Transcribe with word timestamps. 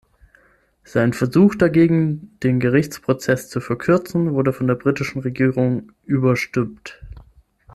Sein 0.83 1.13
Versuch 1.13 1.53
dagegen 1.53 2.35
den 2.41 2.59
Gerichtsprozess 2.59 3.49
zu 3.51 3.59
verkürzen 3.61 4.33
wurde 4.33 4.51
von 4.51 4.65
der 4.65 4.73
britischen 4.73 5.19
Regierung 5.21 5.91
überstimmt. 6.05 7.03